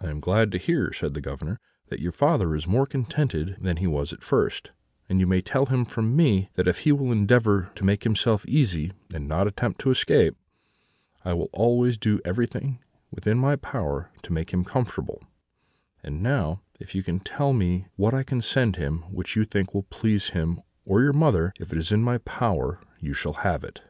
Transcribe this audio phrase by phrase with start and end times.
[0.00, 3.78] "'I am glad to hear,' said the Governor, 'that your father is more contented than
[3.78, 4.70] he was at first;
[5.08, 8.46] and you may tell him from me, that if he will endeavour to make himself
[8.46, 10.36] easy, and not attempt to escape,
[11.24, 12.78] I will always do everything
[13.26, 15.24] in my power to make him comfortable;
[16.00, 19.74] and now, if you can tell me what I can send him which you think
[19.74, 23.80] will please him or your mother, if in my power you shall have it.'